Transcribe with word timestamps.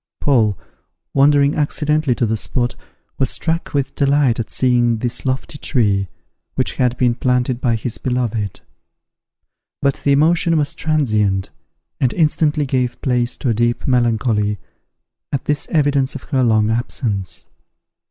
Paul, 0.19 0.57
wandering 1.13 1.53
accidentally 1.53 2.15
to 2.15 2.25
the 2.25 2.35
spot, 2.35 2.73
was 3.19 3.29
struck 3.29 3.71
with 3.71 3.93
delight 3.93 4.39
at 4.39 4.49
seeing 4.49 4.97
this 4.97 5.27
lofty 5.27 5.59
tree, 5.59 6.07
which 6.55 6.77
had 6.77 6.97
been 6.97 7.13
planted 7.13 7.61
by 7.61 7.75
his 7.75 7.99
beloved; 7.99 8.61
but 9.79 10.01
the 10.03 10.11
emotion 10.11 10.57
was 10.57 10.73
transient, 10.73 11.51
and 11.99 12.13
instantly 12.15 12.65
gave 12.65 12.99
place 13.03 13.35
to 13.35 13.49
a 13.49 13.53
deep 13.53 13.85
melancholy, 13.85 14.57
at 15.31 15.45
this 15.45 15.67
evidence 15.69 16.15
of 16.15 16.23
her 16.23 16.41
long 16.41 16.71
absence. 16.71 17.45